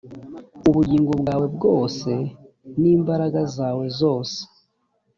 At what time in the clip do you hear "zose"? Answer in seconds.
3.99-4.37